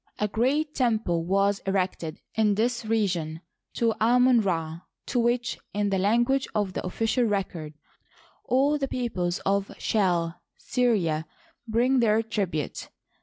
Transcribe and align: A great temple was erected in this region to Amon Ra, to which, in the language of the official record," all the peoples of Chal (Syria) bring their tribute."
A 0.17 0.27
great 0.27 0.73
temple 0.73 1.23
was 1.25 1.59
erected 1.67 2.17
in 2.33 2.55
this 2.55 2.83
region 2.83 3.41
to 3.75 3.93
Amon 4.01 4.41
Ra, 4.41 4.79
to 5.05 5.19
which, 5.19 5.59
in 5.75 5.91
the 5.91 5.99
language 5.99 6.47
of 6.55 6.73
the 6.73 6.83
official 6.83 7.25
record," 7.25 7.75
all 8.49 8.79
the 8.79 8.87
peoples 8.87 9.37
of 9.45 9.69
Chal 9.77 10.41
(Syria) 10.57 11.27
bring 11.69 11.99
their 11.99 12.23
tribute." 12.23 12.89